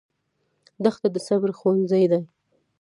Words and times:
دښته 0.83 1.07
د 1.15 1.17
صبر 1.27 1.49
ښوونځی 1.59 2.05
دی. 2.11 2.21